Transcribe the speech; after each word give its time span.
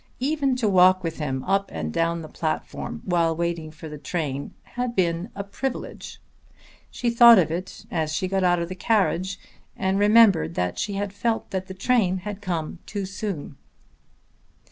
Even 0.19 0.55
to 0.55 0.67
walk 0.67 1.03
with 1.03 1.19
him 1.19 1.43
up 1.43 1.69
and 1.71 1.93
down 1.93 2.23
the 2.23 2.27
platform 2.27 3.03
while 3.05 3.35
waiting 3.35 3.69
for 3.69 3.87
the 3.87 3.99
train 3.99 4.55
had 4.63 4.95
been 4.95 5.29
a 5.35 5.43
privilege. 5.43 6.19
She 6.89 7.11
thought 7.11 7.37
of 7.37 7.51
it 7.51 7.85
as 7.91 8.11
she 8.11 8.27
got 8.27 8.43
out 8.43 8.57
of 8.57 8.67
the 8.69 8.73
carriage 8.73 9.37
and 9.77 9.99
remembered 9.99 10.55
that 10.55 10.79
she 10.79 10.93
had 10.93 11.13
felt 11.13 11.51
that 11.51 11.67
the 11.67 11.75
train 11.75 12.17
had 12.25 12.41
come 12.41 12.79
too 12.87 13.05
soon. 13.05 13.57